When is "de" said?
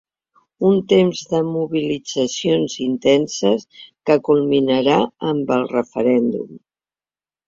1.33-1.41